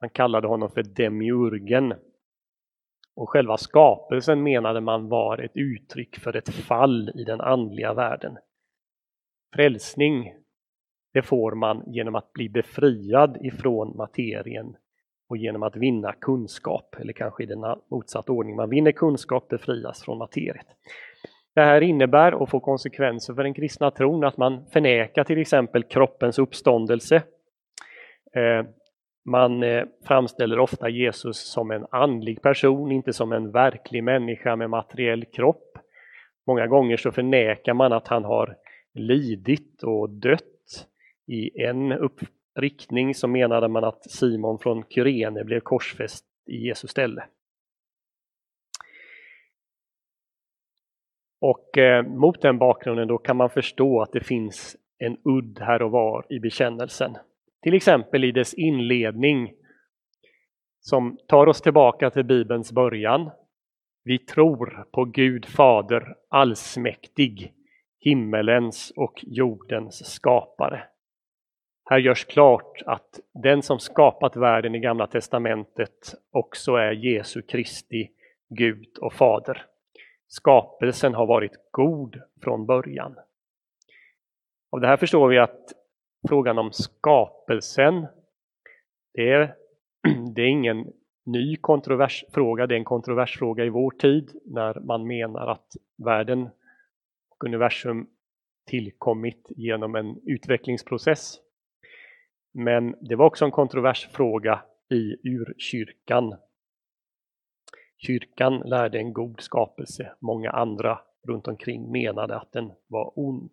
Man 0.00 0.10
kallade 0.10 0.48
honom 0.48 0.70
för 0.70 0.82
Demiurgen. 0.82 1.94
Och 3.16 3.30
själva 3.30 3.56
skapelsen 3.56 4.42
menade 4.42 4.80
man 4.80 5.08
var 5.08 5.38
ett 5.38 5.56
uttryck 5.56 6.18
för 6.18 6.36
ett 6.36 6.54
fall 6.54 7.10
i 7.14 7.24
den 7.24 7.40
andliga 7.40 7.94
världen. 7.94 8.38
Frälsning, 9.54 10.34
det 11.12 11.22
får 11.22 11.52
man 11.52 11.82
genom 11.86 12.14
att 12.14 12.32
bli 12.32 12.48
befriad 12.48 13.38
ifrån 13.40 13.96
materien 13.96 14.76
och 15.28 15.36
genom 15.36 15.62
att 15.62 15.76
vinna 15.76 16.12
kunskap, 16.12 16.96
eller 17.00 17.12
kanske 17.12 17.42
i 17.42 17.46
den 17.46 17.64
motsatta 17.90 18.32
ordning. 18.32 18.56
Man 18.56 18.70
vinner 18.70 18.92
kunskap, 18.92 19.48
befrias 19.48 20.02
från 20.04 20.18
materiet. 20.18 20.66
Det 21.54 21.60
här 21.60 21.80
innebär 21.80 22.34
och 22.34 22.48
får 22.48 22.60
konsekvenser 22.60 23.34
för 23.34 23.42
den 23.42 23.54
kristna 23.54 23.90
tron 23.90 24.24
att 24.24 24.36
man 24.36 24.66
förnekar 24.72 25.24
till 25.24 25.38
exempel 25.38 25.82
kroppens 25.82 26.38
uppståndelse. 26.38 27.16
Eh, 28.34 28.66
man 29.24 29.62
eh, 29.62 29.84
framställer 30.04 30.58
ofta 30.58 30.88
Jesus 30.88 31.52
som 31.52 31.70
en 31.70 31.86
andlig 31.90 32.42
person, 32.42 32.92
inte 32.92 33.12
som 33.12 33.32
en 33.32 33.50
verklig 33.50 34.04
människa 34.04 34.56
med 34.56 34.70
materiell 34.70 35.24
kropp. 35.24 35.78
Många 36.46 36.66
gånger 36.66 36.96
så 36.96 37.12
förnekar 37.12 37.74
man 37.74 37.92
att 37.92 38.08
han 38.08 38.24
har 38.24 38.56
lidit 38.94 39.82
och 39.82 40.10
dött. 40.10 40.51
I 41.26 41.62
en 41.62 41.92
uppriktning 41.92 43.14
så 43.14 43.28
menade 43.28 43.68
man 43.68 43.84
att 43.84 44.10
Simon 44.10 44.58
från 44.58 44.84
Kyrene 44.88 45.44
blev 45.44 45.60
korsfäst 45.60 46.24
i 46.46 46.66
Jesu 46.66 46.88
ställe. 46.88 47.24
Och 51.40 51.78
eh, 51.78 52.06
mot 52.06 52.42
den 52.42 52.58
bakgrunden 52.58 53.08
då 53.08 53.18
kan 53.18 53.36
man 53.36 53.50
förstå 53.50 54.02
att 54.02 54.12
det 54.12 54.20
finns 54.20 54.76
en 54.98 55.16
udd 55.24 55.58
här 55.60 55.82
och 55.82 55.90
var 55.90 56.26
i 56.28 56.38
bekännelsen. 56.38 57.16
Till 57.62 57.74
exempel 57.74 58.24
i 58.24 58.32
dess 58.32 58.54
inledning 58.54 59.54
som 60.80 61.18
tar 61.28 61.46
oss 61.46 61.62
tillbaka 61.62 62.10
till 62.10 62.24
Bibelns 62.24 62.72
början. 62.72 63.30
Vi 64.04 64.18
tror 64.18 64.86
på 64.92 65.04
Gud 65.04 65.46
Fader 65.46 66.14
allsmäktig, 66.28 67.52
himmelens 68.00 68.92
och 68.96 69.20
jordens 69.22 70.12
skapare. 70.14 70.82
Här 71.92 71.98
görs 71.98 72.24
klart 72.24 72.82
att 72.86 73.20
den 73.34 73.62
som 73.62 73.78
skapat 73.78 74.36
världen 74.36 74.74
i 74.74 74.78
Gamla 74.78 75.06
testamentet 75.06 76.14
också 76.30 76.74
är 76.74 76.92
Jesu 76.92 77.42
Kristi 77.42 78.10
Gud 78.48 78.98
och 79.00 79.12
Fader. 79.12 79.66
Skapelsen 80.28 81.14
har 81.14 81.26
varit 81.26 81.52
god 81.70 82.20
från 82.42 82.66
början. 82.66 83.16
Av 84.70 84.80
det 84.80 84.86
här 84.86 84.96
förstår 84.96 85.28
vi 85.28 85.38
att 85.38 85.72
frågan 86.28 86.58
om 86.58 86.72
skapelsen, 86.72 88.06
det 89.14 89.30
är, 89.30 89.54
det 90.34 90.42
är 90.42 90.46
ingen 90.46 90.92
ny 91.26 91.56
kontroversfråga, 91.56 92.66
det 92.66 92.74
är 92.74 92.78
en 92.78 92.84
kontroversfråga 92.84 93.64
i 93.64 93.68
vår 93.68 93.90
tid 93.90 94.40
när 94.44 94.80
man 94.80 95.06
menar 95.06 95.46
att 95.46 95.72
världen 96.04 96.48
och 97.30 97.44
universum 97.44 98.06
tillkommit 98.66 99.46
genom 99.56 99.94
en 99.94 100.20
utvecklingsprocess. 100.26 101.42
Men 102.52 102.94
det 103.00 103.16
var 103.16 103.26
också 103.26 103.44
en 103.44 103.50
kontroversfråga 103.50 104.62
i 104.90 105.28
urkyrkan 105.28 106.34
Kyrkan 108.06 108.58
lärde 108.58 108.98
en 108.98 109.12
god 109.12 109.40
skapelse, 109.40 110.12
många 110.20 110.50
andra 110.50 111.00
runt 111.28 111.48
omkring 111.48 111.92
menade 111.92 112.36
att 112.36 112.52
den 112.52 112.72
var 112.86 113.12
ond. 113.18 113.50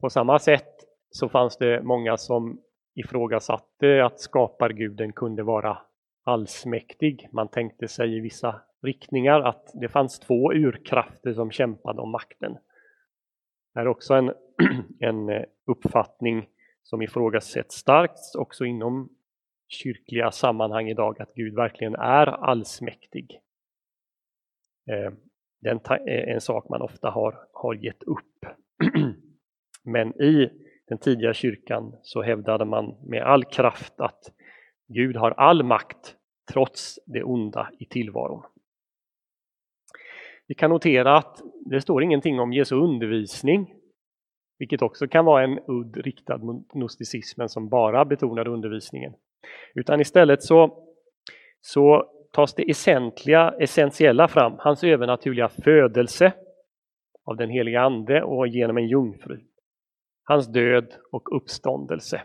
På 0.00 0.10
samma 0.10 0.38
sätt 0.38 0.74
så 1.10 1.28
fanns 1.28 1.56
det 1.56 1.82
många 1.82 2.16
som 2.16 2.60
ifrågasatte 2.94 4.04
att 4.04 4.20
skaparguden 4.20 5.12
kunde 5.12 5.42
vara 5.42 5.78
allsmäktig. 6.24 7.28
Man 7.32 7.48
tänkte 7.48 7.88
sig 7.88 8.16
i 8.16 8.20
vissa 8.20 8.60
riktningar 8.82 9.40
att 9.40 9.70
det 9.74 9.88
fanns 9.88 10.18
två 10.18 10.52
urkrafter 10.52 11.32
som 11.32 11.50
kämpade 11.50 12.00
om 12.00 12.10
makten. 12.10 12.56
Det 13.74 13.80
är 13.80 13.88
också 13.88 14.14
en, 14.14 14.34
en 15.00 15.28
eh, 15.28 15.42
uppfattning 15.66 16.48
som 16.82 17.02
ifrågasätts 17.02 17.76
starkt 17.76 18.34
också 18.38 18.64
inom 18.64 19.08
kyrkliga 19.68 20.30
sammanhang 20.30 20.88
idag 20.88 21.22
att 21.22 21.34
Gud 21.34 21.54
verkligen 21.54 21.94
är 21.94 22.26
allsmäktig. 22.26 23.40
Eh, 24.90 25.12
den 25.60 25.80
det 25.84 25.94
eh, 25.94 26.28
är 26.28 26.34
en 26.34 26.40
sak 26.40 26.68
man 26.68 26.82
ofta 26.82 27.10
har, 27.10 27.46
har 27.52 27.74
gett 27.74 28.02
upp. 28.02 28.46
Men 29.84 30.22
i 30.22 30.50
den 30.88 30.98
tidiga 30.98 31.34
kyrkan 31.34 31.96
så 32.02 32.22
hävdade 32.22 32.64
man 32.64 32.96
med 33.06 33.22
all 33.22 33.44
kraft 33.44 34.00
att 34.00 34.32
Gud 34.88 35.16
har 35.16 35.30
all 35.30 35.62
makt 35.62 36.16
trots 36.52 36.98
det 37.06 37.22
onda 37.22 37.70
i 37.78 37.84
tillvaron. 37.84 38.42
Vi 40.46 40.54
kan 40.54 40.70
notera 40.70 41.16
att 41.16 41.42
det 41.66 41.80
står 41.80 42.02
ingenting 42.02 42.40
om 42.40 42.52
Jesu 42.52 42.76
undervisning, 42.76 43.74
vilket 44.60 44.82
också 44.82 45.08
kan 45.08 45.24
vara 45.24 45.44
en 45.44 45.58
udd 45.66 45.96
riktad 45.96 46.38
mot 46.38 46.68
gnosticismen 46.68 47.48
som 47.48 47.68
bara 47.68 48.04
betonar 48.04 48.48
undervisningen. 48.48 49.14
Utan 49.74 50.00
istället 50.00 50.42
så, 50.42 50.84
så 51.60 52.10
tas 52.32 52.54
det 52.54 52.70
essentiella, 52.70 53.54
essentiella 53.58 54.28
fram, 54.28 54.54
hans 54.58 54.84
övernaturliga 54.84 55.48
födelse 55.48 56.32
av 57.24 57.36
den 57.36 57.50
heliga 57.50 57.80
Ande 57.80 58.22
och 58.22 58.48
genom 58.48 58.76
en 58.76 58.88
jungfru. 58.88 59.40
Hans 60.24 60.46
död 60.46 60.94
och 61.12 61.36
uppståndelse. 61.36 62.22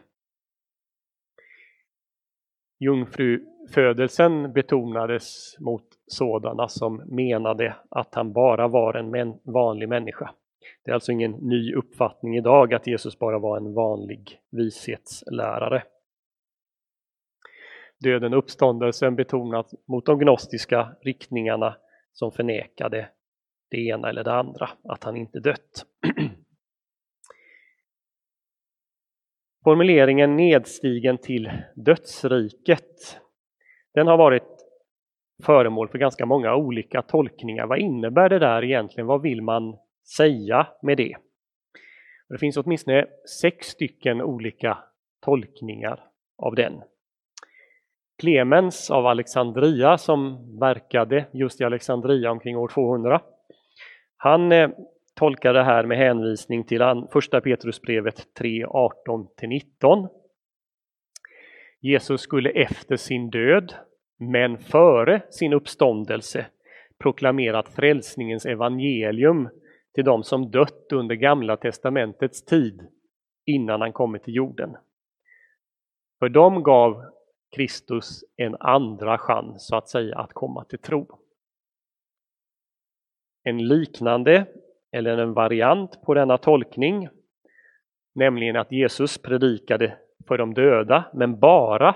Jungfrufödelsen 2.80 4.54
betonades 4.54 5.56
mot 5.60 5.88
sådana 6.08 6.68
som 6.68 6.96
menade 6.96 7.76
att 7.90 8.16
han 8.16 8.34
bara 8.34 8.68
var 8.68 8.94
en 8.94 9.40
vanlig 9.44 9.90
människa. 9.90 10.32
Det 10.84 10.92
är 10.92 10.94
alltså 10.94 11.12
ingen 11.12 11.32
ny 11.32 11.74
uppfattning 11.74 12.38
idag 12.38 12.74
att 12.74 12.88
Jesus 12.88 13.20
bara 13.20 13.40
var 13.40 13.58
en 13.58 13.74
vanlig 13.74 14.40
vishetslärare 14.52 15.84
döden 18.00 18.34
och 18.34 18.40
uppståndelsen 18.40 19.16
betonat 19.16 19.74
mot 19.88 20.06
de 20.06 20.20
gnostiska 20.20 20.96
riktningarna 21.02 21.78
som 22.14 22.32
förnekade 22.32 23.10
det 23.72 23.88
ena 23.88 24.10
eller 24.10 24.24
det 24.24 24.34
andra, 24.34 24.70
att 24.84 25.04
han 25.04 25.18
inte 25.18 25.40
dött. 25.40 25.86
Formuleringen 29.64 30.36
nedstigen 30.36 31.18
till 31.18 31.52
dödsriket, 31.76 33.22
den 33.94 34.08
har 34.08 34.18
varit 34.18 34.44
föremål 35.44 35.90
för 35.90 35.98
ganska 35.98 36.26
många 36.26 36.56
olika 36.56 37.02
tolkningar. 37.02 37.68
Vad 37.68 37.80
innebär 37.80 38.30
det 38.30 38.40
där 38.40 38.64
egentligen? 38.64 39.08
Vad 39.08 39.22
vill 39.22 39.42
man 39.42 39.78
säga 40.06 40.68
med 40.82 40.98
det? 40.98 41.16
Det 42.30 42.38
finns 42.38 42.58
åtminstone 42.58 43.06
sex 43.42 43.68
stycken 43.68 44.22
olika 44.22 44.78
tolkningar 45.26 46.04
av 46.38 46.56
den. 46.56 46.82
Clemens 48.20 48.92
av 48.92 49.06
Alexandria 49.06 49.98
som 49.98 50.38
verkade 50.60 51.26
just 51.34 51.62
i 51.62 51.64
Alexandria 51.64 52.32
omkring 52.32 52.58
år 52.58 52.68
200. 52.68 53.22
Han 54.18 54.52
eh, 54.52 54.70
tolkar 55.16 55.54
det 55.54 55.64
här 55.64 55.86
med 55.86 55.98
hänvisning 55.98 56.64
till 56.64 56.82
första 57.12 57.42
Petrusbrevet 57.42 58.34
3, 58.34 58.66
18-19. 58.66 60.10
Jesus 61.82 62.22
skulle 62.22 62.50
efter 62.50 62.96
sin 62.96 63.30
död, 63.30 63.74
men 64.20 64.58
före 64.58 65.22
sin 65.30 65.54
uppståndelse, 65.54 66.46
proklamerat 67.00 67.70
frälsningens 67.70 68.46
evangelium 68.46 69.50
till 69.96 70.06
de 70.06 70.24
som 70.24 70.52
dött 70.52 70.92
under 70.94 71.16
Gamla 71.16 71.58
testamentets 71.58 72.46
tid 72.46 72.88
innan 73.46 73.82
han 73.82 73.94
kommit 73.94 74.24
till 74.24 74.36
jorden. 74.36 74.78
För 76.20 76.30
dem 76.30 76.64
gav 76.64 77.04
Kristus 77.56 78.24
en 78.38 78.56
andra 78.56 79.18
chans 79.18 79.68
så 79.68 79.76
att 79.76 79.90
säga 79.90 80.18
att 80.18 80.34
komma 80.34 80.64
till 80.64 80.80
tro. 80.80 81.20
En 83.44 83.68
liknande 83.68 84.46
eller 84.92 85.18
en 85.18 85.34
variant 85.34 86.02
på 86.02 86.14
denna 86.14 86.38
tolkning, 86.38 87.10
nämligen 88.16 88.56
att 88.56 88.72
Jesus 88.72 89.18
predikade 89.18 89.98
för 90.28 90.38
de 90.38 90.54
döda, 90.54 91.06
men 91.14 91.40
bara 91.40 91.96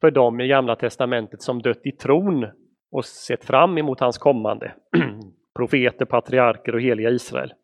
för 0.00 0.10
dem 0.10 0.40
i 0.40 0.48
Gamla 0.48 0.76
testamentet 0.76 1.42
som 1.42 1.62
dött 1.62 1.86
i 1.86 1.92
tron 1.92 2.46
och 2.90 3.04
sett 3.04 3.44
fram 3.44 3.78
emot 3.78 4.00
hans 4.00 4.18
kommande, 4.18 4.74
profeter, 5.54 6.04
patriarker 6.04 6.74
och 6.74 6.82
heliga 6.82 7.10
Israel, 7.10 7.54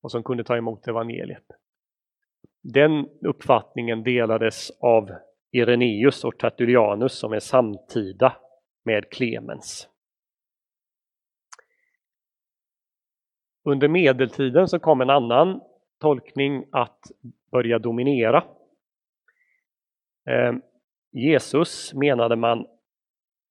och 0.00 0.10
som 0.10 0.22
kunde 0.22 0.44
ta 0.44 0.56
emot 0.56 0.88
evangeliet. 0.88 1.46
Den 2.62 3.08
uppfattningen 3.20 4.02
delades 4.02 4.70
av 4.80 5.10
Ireneus 5.50 6.24
och 6.24 6.38
Tertullianus 6.38 7.18
som 7.18 7.32
är 7.32 7.40
samtida 7.40 8.36
med 8.84 9.10
Clemens. 9.10 9.88
Under 13.64 13.88
medeltiden 13.88 14.68
så 14.68 14.78
kom 14.78 15.00
en 15.00 15.10
annan 15.10 15.60
tolkning 16.00 16.64
att 16.72 17.00
börja 17.50 17.78
dominera. 17.78 18.44
Eh, 20.28 20.52
Jesus 21.12 21.94
menade 21.94 22.36
man, 22.36 22.66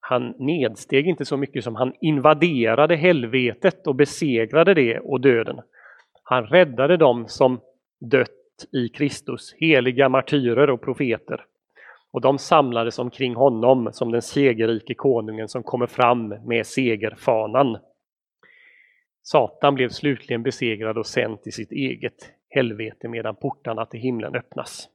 han 0.07 0.33
nedsteg 0.39 1.07
inte 1.07 1.25
så 1.25 1.37
mycket 1.37 1.63
som 1.63 1.75
han 1.75 1.93
invaderade 2.01 2.95
helvetet 2.95 3.87
och 3.87 3.95
besegrade 3.95 4.73
det 4.73 4.99
och 4.99 5.21
döden. 5.21 5.61
Han 6.23 6.45
räddade 6.45 6.97
dem 6.97 7.27
som 7.27 7.59
dött 7.99 8.65
i 8.71 8.89
Kristus, 8.89 9.55
heliga 9.57 10.09
martyrer 10.09 10.69
och 10.69 10.81
profeter. 10.81 11.45
Och 12.11 12.21
de 12.21 12.37
samlades 12.37 12.99
omkring 12.99 13.35
honom 13.35 13.89
som 13.93 14.11
den 14.11 14.21
segerrike 14.21 14.93
konungen 14.93 15.47
som 15.47 15.63
kommer 15.63 15.87
fram 15.87 16.27
med 16.27 16.67
segerfanan. 16.67 17.77
Satan 19.23 19.75
blev 19.75 19.89
slutligen 19.89 20.43
besegrad 20.43 20.97
och 20.97 21.07
sänd 21.07 21.41
till 21.41 21.53
sitt 21.53 21.71
eget 21.71 22.33
helvete 22.49 23.07
medan 23.07 23.35
portarna 23.35 23.85
till 23.85 23.99
himlen 23.99 24.35
öppnas. 24.35 24.89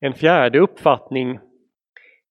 En 0.00 0.14
fjärde 0.14 0.58
uppfattning 0.58 1.38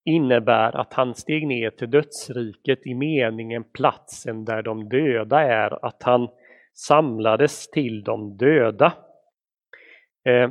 innebär 0.06 0.76
att 0.76 0.94
han 0.94 1.16
steg 1.16 1.48
ner 1.48 1.70
till 1.70 1.90
dödsriket 1.90 2.88
i 2.88 2.94
meningen 2.94 3.64
platsen 3.64 4.46
där 4.46 4.62
de 4.62 4.90
döda 4.90 5.42
är, 5.42 5.86
att 5.86 6.04
han 6.04 6.30
samlades 6.74 7.70
till 7.70 8.04
de 8.04 8.38
döda. 8.38 8.94
Eh, 10.26 10.50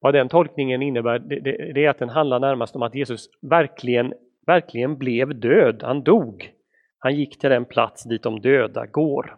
vad 0.00 0.14
den 0.14 0.28
tolkningen 0.28 0.82
innebär 0.82 1.18
det, 1.18 1.40
det, 1.40 1.72
det, 1.72 1.84
är 1.84 1.90
att 1.90 1.98
den 1.98 2.08
handlar 2.08 2.40
närmast 2.40 2.76
om 2.76 2.82
att 2.82 2.94
Jesus 2.94 3.28
verkligen, 3.42 4.14
verkligen 4.46 4.98
blev 4.98 5.40
död, 5.40 5.82
han 5.82 6.02
dog. 6.02 6.52
Han 6.98 7.14
gick 7.14 7.38
till 7.38 7.50
den 7.50 7.64
plats 7.64 8.04
dit 8.04 8.22
de 8.22 8.40
döda 8.40 8.86
går. 8.86 9.36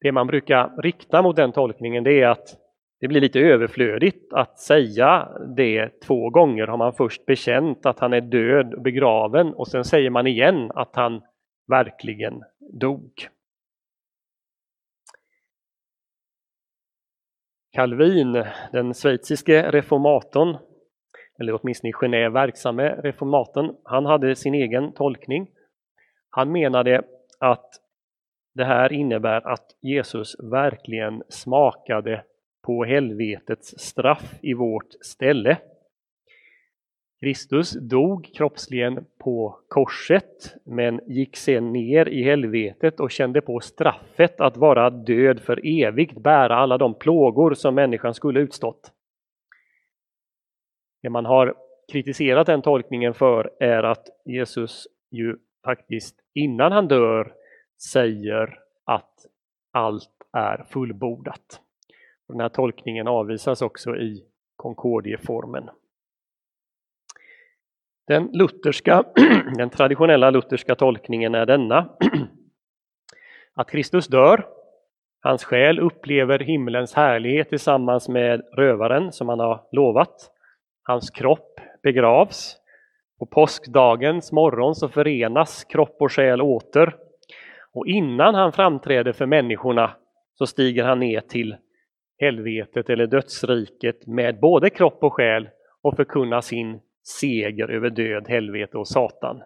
Det 0.00 0.12
man 0.12 0.26
brukar 0.26 0.82
rikta 0.82 1.22
mot 1.22 1.36
den 1.36 1.52
tolkningen 1.52 2.04
det 2.04 2.22
är 2.22 2.28
att 2.28 2.65
det 3.00 3.08
blir 3.08 3.20
lite 3.20 3.40
överflödigt 3.40 4.32
att 4.32 4.58
säga 4.58 5.28
det 5.56 6.00
två 6.00 6.30
gånger. 6.30 6.66
Har 6.66 6.76
man 6.76 6.92
först 6.92 7.26
bekänt 7.26 7.86
att 7.86 7.98
han 7.98 8.12
är 8.12 8.20
död 8.20 8.74
och 8.74 8.82
begraven 8.82 9.54
och 9.54 9.68
sen 9.68 9.84
säger 9.84 10.10
man 10.10 10.26
igen 10.26 10.70
att 10.74 10.96
han 10.96 11.22
verkligen 11.68 12.42
dog. 12.72 13.10
Calvin, 17.72 18.44
den 18.72 18.94
schweiziske 18.94 19.70
reformatorn, 19.70 20.56
eller 21.40 21.58
åtminstone 21.60 21.90
i 21.90 21.92
Genève 21.92 22.32
verksamme 22.32 22.88
reformatorn, 22.88 23.76
han 23.84 24.06
hade 24.06 24.36
sin 24.36 24.54
egen 24.54 24.92
tolkning. 24.92 25.50
Han 26.30 26.52
menade 26.52 27.02
att 27.40 27.70
det 28.54 28.64
här 28.64 28.92
innebär 28.92 29.46
att 29.46 29.66
Jesus 29.80 30.36
verkligen 30.42 31.22
smakade 31.28 32.24
på 32.66 32.84
helvetets 32.84 33.78
straff 33.78 34.34
i 34.42 34.54
vårt 34.54 34.92
ställe. 35.00 35.58
Kristus 37.20 37.70
dog 37.72 38.30
kroppsligen 38.34 39.04
på 39.18 39.58
korset 39.68 40.54
men 40.64 41.00
gick 41.06 41.36
sen 41.36 41.72
ner 41.72 42.08
i 42.08 42.22
helvetet 42.22 43.00
och 43.00 43.10
kände 43.10 43.40
på 43.40 43.60
straffet 43.60 44.40
att 44.40 44.56
vara 44.56 44.90
död 44.90 45.40
för 45.40 45.60
evigt, 45.66 46.18
bära 46.18 46.56
alla 46.56 46.78
de 46.78 46.94
plågor 46.94 47.54
som 47.54 47.74
människan 47.74 48.14
skulle 48.14 48.40
utstått. 48.40 48.92
Det 51.02 51.10
man 51.10 51.24
har 51.24 51.54
kritiserat 51.92 52.46
den 52.46 52.62
tolkningen 52.62 53.14
för 53.14 53.50
är 53.60 53.82
att 53.82 54.06
Jesus 54.24 54.86
ju 55.10 55.36
faktiskt 55.64 56.16
innan 56.34 56.72
han 56.72 56.88
dör 56.88 57.32
säger 57.92 58.58
att 58.84 59.26
allt 59.72 60.10
är 60.32 60.64
fullbordat. 60.68 61.60
Den 62.28 62.40
här 62.40 62.48
tolkningen 62.48 63.08
avvisas 63.08 63.62
också 63.62 63.96
i 63.96 64.24
Concordieformen. 64.56 65.70
Den, 68.06 68.30
lutherska, 68.32 69.04
den 69.56 69.70
traditionella 69.70 70.30
lutherska 70.30 70.74
tolkningen 70.74 71.34
är 71.34 71.46
denna. 71.46 71.96
Att 73.54 73.70
Kristus 73.70 74.06
dör, 74.06 74.46
hans 75.22 75.44
själ 75.44 75.78
upplever 75.78 76.38
himlens 76.38 76.94
härlighet 76.94 77.48
tillsammans 77.48 78.08
med 78.08 78.42
rövaren 78.56 79.12
som 79.12 79.28
han 79.28 79.40
har 79.40 79.66
lovat. 79.72 80.30
Hans 80.82 81.10
kropp 81.10 81.60
begravs. 81.82 82.56
På 83.18 83.26
påskdagens 83.26 84.32
morgon 84.32 84.74
så 84.74 84.88
förenas 84.88 85.64
kropp 85.64 85.96
och 86.00 86.12
själ 86.12 86.42
åter. 86.42 86.96
Och 87.72 87.86
innan 87.86 88.34
han 88.34 88.52
framträder 88.52 89.12
för 89.12 89.26
människorna 89.26 89.96
så 90.34 90.46
stiger 90.46 90.84
han 90.84 91.00
ner 91.00 91.20
till 91.20 91.56
helvetet 92.18 92.90
eller 92.90 93.06
dödsriket 93.06 94.06
med 94.06 94.40
både 94.40 94.70
kropp 94.70 95.04
och 95.04 95.12
själ 95.12 95.48
och 95.82 95.96
förkunna 95.96 96.42
sin 96.42 96.80
seger 97.20 97.70
över 97.70 97.90
död, 97.90 98.28
helvete 98.28 98.78
och 98.78 98.88
Satan. 98.88 99.42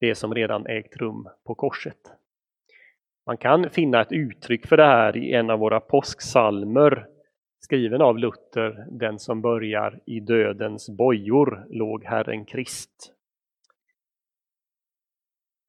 Det 0.00 0.14
som 0.14 0.34
redan 0.34 0.66
ägt 0.66 0.96
rum 0.96 1.28
på 1.46 1.54
korset. 1.54 1.98
Man 3.26 3.36
kan 3.36 3.70
finna 3.70 4.00
ett 4.00 4.12
uttryck 4.12 4.66
för 4.66 4.76
det 4.76 4.86
här 4.86 5.16
i 5.16 5.32
en 5.32 5.50
av 5.50 5.58
våra 5.58 5.80
påsksalmer 5.80 7.06
skriven 7.60 8.02
av 8.02 8.18
Luther, 8.18 8.86
den 8.90 9.18
som 9.18 9.40
börjar 9.40 10.00
i 10.06 10.20
dödens 10.20 10.88
bojor 10.90 11.66
låg 11.70 12.04
Herren 12.04 12.44
Krist. 12.44 13.17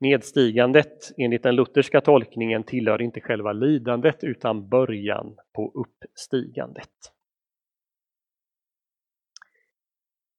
Nedstigandet 0.02 1.12
enligt 1.18 1.44
den 1.44 1.56
lutherska 1.56 2.02
tolkningen 2.02 2.64
tillhör 2.64 3.02
inte 3.02 3.22
själva 3.22 3.54
lidandet 3.54 4.24
utan 4.24 4.70
början 4.70 5.38
på 5.56 5.72
uppstigandet. 5.76 6.90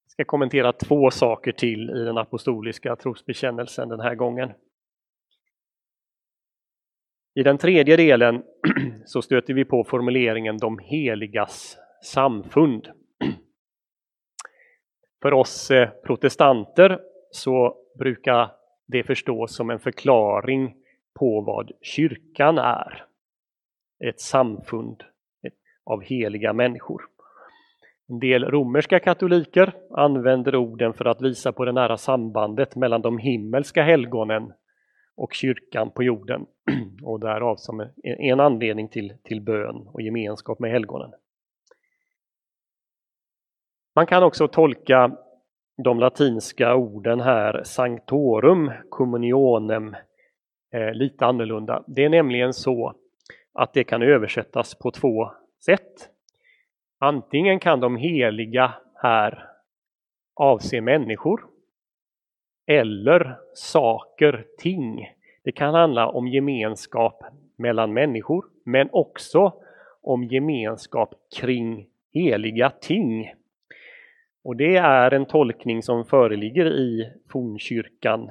Jag 0.04 0.10
ska 0.10 0.24
kommentera 0.24 0.72
två 0.72 1.10
saker 1.10 1.52
till 1.52 1.90
i 1.90 2.04
den 2.04 2.18
apostoliska 2.18 2.96
trosbekännelsen 2.96 3.88
den 3.88 4.00
här 4.00 4.14
gången. 4.14 4.52
I 7.34 7.42
den 7.42 7.58
tredje 7.58 7.96
delen 7.96 8.42
så 9.04 9.22
stöter 9.22 9.54
vi 9.54 9.64
på 9.64 9.84
formuleringen 9.84 10.56
de 10.58 10.78
heligas 10.78 11.78
samfund. 12.04 12.88
För 15.22 15.32
oss 15.32 15.70
eh, 15.70 15.90
protestanter 15.90 17.00
så 17.30 17.76
brukar 17.98 18.59
det 18.90 19.02
förstås 19.02 19.56
som 19.56 19.70
en 19.70 19.78
förklaring 19.78 20.74
på 21.14 21.40
vad 21.40 21.70
kyrkan 21.80 22.58
är. 22.58 23.04
Ett 24.04 24.20
samfund 24.20 25.02
av 25.84 26.02
heliga 26.02 26.52
människor. 26.52 27.02
En 28.08 28.18
del 28.18 28.44
romerska 28.44 29.00
katoliker 29.00 29.72
använder 29.90 30.56
orden 30.56 30.92
för 30.92 31.04
att 31.04 31.22
visa 31.22 31.52
på 31.52 31.64
det 31.64 31.72
nära 31.72 31.96
sambandet 31.96 32.76
mellan 32.76 33.02
de 33.02 33.18
himmelska 33.18 33.82
helgonen 33.82 34.52
och 35.16 35.34
kyrkan 35.34 35.90
på 35.90 36.02
jorden 36.02 36.46
och 37.02 37.20
därav 37.20 37.56
som 37.56 37.86
en 38.02 38.40
anledning 38.40 38.88
till, 38.88 39.12
till 39.22 39.40
bön 39.40 39.76
och 39.86 40.02
gemenskap 40.02 40.58
med 40.58 40.70
helgonen. 40.70 41.12
Man 43.94 44.06
kan 44.06 44.22
också 44.22 44.48
tolka 44.48 45.16
de 45.82 46.00
latinska 46.00 46.74
orden 46.74 47.20
här, 47.20 47.62
sanctorum, 47.64 48.72
communionem, 48.90 49.96
eh, 50.72 50.92
lite 50.92 51.26
annorlunda. 51.26 51.84
Det 51.86 52.04
är 52.04 52.08
nämligen 52.08 52.52
så 52.52 52.94
att 53.54 53.72
det 53.72 53.84
kan 53.84 54.02
översättas 54.02 54.74
på 54.74 54.90
två 54.90 55.30
sätt. 55.64 56.08
Antingen 56.98 57.58
kan 57.58 57.80
de 57.80 57.96
heliga 57.96 58.74
här 58.94 59.46
avse 60.36 60.80
människor 60.80 61.44
eller 62.66 63.36
saker, 63.54 64.46
ting. 64.58 65.08
Det 65.44 65.52
kan 65.52 65.74
handla 65.74 66.08
om 66.08 66.28
gemenskap 66.28 67.24
mellan 67.56 67.92
människor 67.92 68.44
men 68.64 68.88
också 68.92 69.52
om 70.02 70.24
gemenskap 70.24 71.14
kring 71.36 71.86
heliga 72.12 72.70
ting. 72.70 73.32
Och 74.44 74.56
det 74.56 74.76
är 74.76 75.10
en 75.10 75.26
tolkning 75.26 75.82
som 75.82 76.04
föreligger 76.04 76.66
i 76.66 77.12
fornkyrkan. 77.30 78.30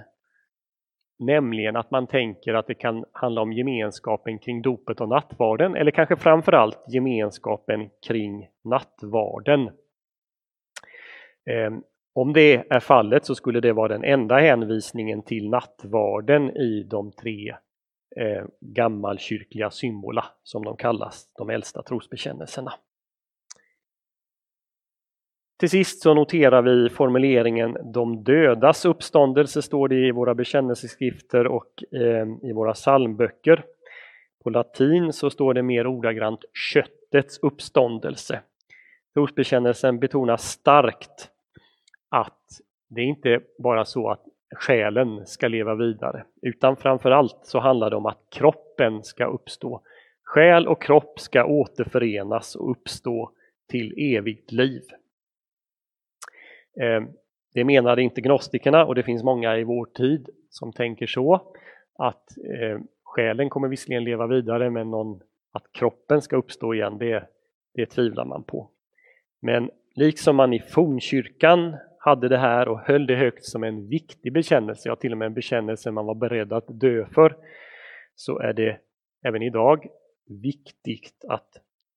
Nämligen 1.20 1.76
att 1.76 1.92
man 1.92 2.08
tänker 2.08 2.54
att 2.54 2.68
det 2.68 2.74
kan 2.74 3.06
handla 3.12 3.42
om 3.42 3.54
gemenskapen 3.54 4.40
kring 4.40 4.62
dopet 4.62 5.02
och 5.02 5.10
nattvarden 5.10 5.76
eller 5.76 5.92
kanske 5.92 6.16
framförallt 6.16 6.84
gemenskapen 6.88 7.90
kring 8.08 8.48
nattvarden. 8.64 9.70
Ehm, 11.50 11.84
om 12.14 12.34
det 12.34 12.66
är 12.70 12.80
fallet 12.80 13.26
så 13.26 13.36
skulle 13.36 13.60
det 13.60 13.74
vara 13.74 13.88
den 13.88 14.04
enda 14.04 14.40
hänvisningen 14.40 15.22
till 15.22 15.50
nattvarden 15.50 16.58
i 16.58 16.84
de 16.84 17.12
tre 17.12 17.56
eh, 18.16 18.44
gammalkyrkliga 18.60 19.70
symbola 19.70 20.26
som 20.44 20.64
de 20.66 20.78
kallas, 20.78 21.34
de 21.38 21.50
äldsta 21.50 21.84
trosbekännelserna. 21.84 22.74
Till 25.60 25.70
sist 25.70 26.02
så 26.02 26.14
noterar 26.14 26.62
vi 26.62 26.90
formuleringen 26.90 27.78
de 27.94 28.24
dödas 28.24 28.86
uppståndelse 28.86 29.62
står 29.62 29.88
det 29.88 30.08
i 30.08 30.12
våra 30.12 30.36
bekännelseskrifter 30.36 31.48
och 31.48 31.84
eh, 31.92 32.50
i 32.50 32.54
våra 32.54 32.74
psalmböcker. 32.74 33.64
På 34.44 34.50
latin 34.50 35.14
så 35.14 35.30
står 35.30 35.54
det 35.54 35.64
mer 35.64 35.88
ordagrant 35.88 36.46
köttets 36.74 37.40
uppståndelse. 37.42 38.40
Trosbekännelsen 39.14 40.00
betonar 40.00 40.38
starkt 40.38 41.30
att 42.10 42.44
det 42.90 43.02
är 43.02 43.06
inte 43.06 43.40
bara 43.58 43.86
så 43.86 44.10
att 44.10 44.24
själen 44.56 45.26
ska 45.26 45.48
leva 45.48 45.76
vidare, 45.76 46.24
utan 46.42 46.78
framförallt 46.78 47.40
så 47.44 47.60
handlar 47.60 47.90
det 47.90 47.96
om 47.96 48.06
att 48.06 48.20
kroppen 48.32 49.04
ska 49.04 49.26
uppstå. 49.26 49.82
Själ 50.24 50.68
och 50.68 50.82
kropp 50.82 51.20
ska 51.20 51.46
återförenas 51.46 52.56
och 52.56 52.72
uppstå 52.72 53.32
till 53.70 53.94
evigt 53.98 54.52
liv. 54.52 54.82
Eh, 56.82 57.04
det 57.54 57.64
menade 57.64 58.02
inte 58.02 58.22
gnostikerna 58.22 58.86
och 58.86 58.96
det 58.96 59.04
finns 59.04 59.24
många 59.24 59.58
i 59.58 59.64
vår 59.64 59.86
tid 59.86 60.30
som 60.50 60.74
tänker 60.74 61.08
så 61.08 61.54
att 61.98 62.38
eh, 62.38 62.80
själen 63.04 63.50
kommer 63.50 63.68
visserligen 63.68 64.04
leva 64.04 64.28
vidare 64.28 64.70
men 64.70 64.92
någon, 64.92 65.22
att 65.52 65.72
kroppen 65.72 66.22
ska 66.22 66.36
uppstå 66.36 66.74
igen 66.74 66.98
det, 66.98 67.28
det 67.74 67.86
tvivlar 67.86 68.26
man 68.26 68.44
på. 68.44 68.70
Men 69.42 69.72
liksom 69.96 70.36
man 70.36 70.54
i 70.54 70.60
fornkyrkan 70.60 71.76
hade 72.00 72.30
det 72.30 72.38
här 72.38 72.68
och 72.68 72.80
höll 72.80 73.08
det 73.08 73.16
högt 73.16 73.46
som 73.46 73.64
en 73.64 73.88
viktig 73.88 74.34
bekännelse, 74.34 74.90
ja 74.90 74.96
till 74.96 75.12
och 75.12 75.18
med 75.18 75.26
en 75.26 75.34
bekännelse 75.34 75.92
man 75.92 76.06
var 76.06 76.16
beredd 76.16 76.54
att 76.54 76.66
dö 76.68 77.06
för, 77.06 77.36
så 78.16 78.40
är 78.40 78.54
det 78.54 78.80
även 79.26 79.42
idag 79.42 79.88
viktigt 80.28 81.26
att 81.28 81.50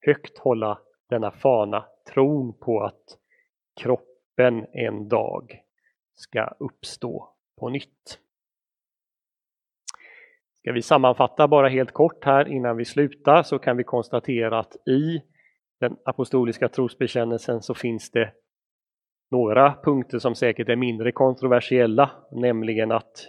högt 0.06 0.38
hålla 0.38 0.78
denna 1.08 1.30
fana, 1.30 1.84
tron 2.14 2.58
på 2.58 2.80
att 2.80 3.18
kroppen 3.80 4.11
en 4.72 5.08
dag 5.08 5.62
ska 6.14 6.54
uppstå 6.58 7.34
på 7.60 7.68
nytt. 7.68 8.18
Ska 10.58 10.72
vi 10.72 10.82
sammanfatta 10.82 11.48
bara 11.48 11.68
helt 11.68 11.92
kort 11.92 12.24
här 12.24 12.48
innan 12.48 12.76
vi 12.76 12.84
slutar 12.84 13.42
så 13.42 13.58
kan 13.58 13.76
vi 13.76 13.84
konstatera 13.84 14.58
att 14.58 14.76
i 14.88 15.22
den 15.80 15.96
apostoliska 16.04 16.68
trosbekännelsen 16.68 17.62
så 17.62 17.74
finns 17.74 18.10
det 18.10 18.32
några 19.30 19.74
punkter 19.84 20.18
som 20.18 20.34
säkert 20.34 20.68
är 20.68 20.76
mindre 20.76 21.12
kontroversiella, 21.12 22.10
nämligen 22.32 22.92
att 22.92 23.28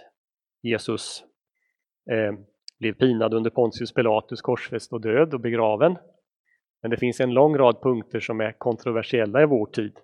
Jesus 0.62 1.24
eh, 2.10 2.32
blev 2.78 2.92
pinad 2.92 3.34
under 3.34 3.50
Pontius 3.50 3.94
Pilatus, 3.94 4.42
korsfäst 4.42 4.92
och 4.92 5.00
död 5.00 5.34
och 5.34 5.40
begraven. 5.40 5.96
Men 6.82 6.90
det 6.90 6.96
finns 6.96 7.20
en 7.20 7.34
lång 7.34 7.58
rad 7.58 7.82
punkter 7.82 8.20
som 8.20 8.40
är 8.40 8.52
kontroversiella 8.52 9.42
i 9.42 9.46
vår 9.46 9.66
tid. 9.66 9.98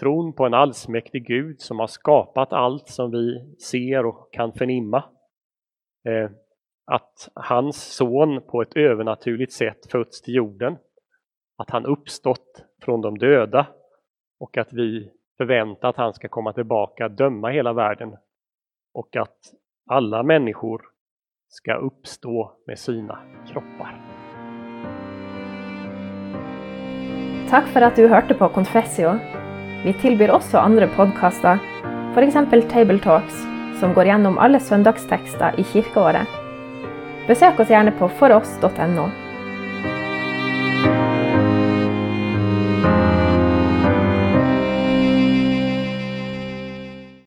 Tron 0.00 0.32
på 0.32 0.46
en 0.46 0.54
allsmäktig 0.54 1.26
Gud 1.26 1.60
som 1.60 1.78
har 1.78 1.86
skapat 1.86 2.52
allt 2.52 2.88
som 2.88 3.10
vi 3.10 3.54
ser 3.58 4.06
och 4.06 4.32
kan 4.32 4.52
förnimma. 4.52 5.04
Eh, 6.08 6.30
att 6.86 7.28
hans 7.34 7.96
son 7.96 8.42
på 8.50 8.62
ett 8.62 8.76
övernaturligt 8.76 9.52
sätt 9.52 9.90
fötts 9.90 10.22
till 10.22 10.34
jorden. 10.34 10.76
Att 11.56 11.70
han 11.70 11.86
uppstått 11.86 12.64
från 12.82 13.00
de 13.00 13.18
döda 13.18 13.66
och 14.40 14.56
att 14.56 14.72
vi 14.72 15.10
förväntar 15.36 15.88
att 15.88 15.96
han 15.96 16.14
ska 16.14 16.28
komma 16.28 16.52
tillbaka, 16.52 17.08
döma 17.08 17.48
hela 17.48 17.72
världen 17.72 18.16
och 18.94 19.16
att 19.16 19.38
alla 19.90 20.22
människor 20.22 20.82
ska 21.48 21.74
uppstå 21.74 22.52
med 22.66 22.78
sina 22.78 23.18
kroppar. 23.46 24.04
Tack 27.50 27.68
för 27.68 27.80
att 27.80 27.96
du 27.96 28.08
hörde 28.08 28.34
på 28.34 28.48
Confessio. 28.48 29.18
Vi 29.84 29.94
tilbyr 30.02 30.32
også 30.34 30.58
andre 30.58 30.88
podkaster, 30.96 31.60
f.eks. 32.14 32.38
Table 32.72 32.98
Talks, 33.04 33.44
som 33.78 33.94
går 33.94 34.10
gjennom 34.10 34.38
alle 34.42 34.58
søndagstekster 34.60 35.58
i 35.60 35.66
kirkeåret. 35.72 36.26
Besök 37.28 37.60
oss 37.60 37.70
gjerne 37.70 37.92
på 37.94 38.08
foross.no. 38.18 39.06